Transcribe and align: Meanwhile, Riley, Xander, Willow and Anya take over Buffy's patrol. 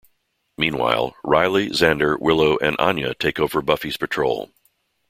Meanwhile, 0.57 1.15
Riley, 1.23 1.67
Xander, 1.69 2.19
Willow 2.19 2.57
and 2.57 2.75
Anya 2.79 3.13
take 3.13 3.39
over 3.39 3.61
Buffy's 3.61 3.97
patrol. 3.97 4.49